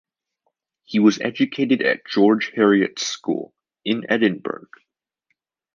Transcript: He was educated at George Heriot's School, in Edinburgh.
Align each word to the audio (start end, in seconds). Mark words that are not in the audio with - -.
He 0.83 0.97
was 0.97 1.19
educated 1.21 1.83
at 1.83 2.05
George 2.07 2.49
Heriot's 2.55 3.05
School, 3.05 3.53
in 3.85 4.03
Edinburgh. 4.09 4.65